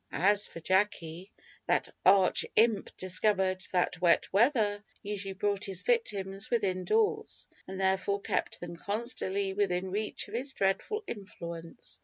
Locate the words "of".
10.27-10.33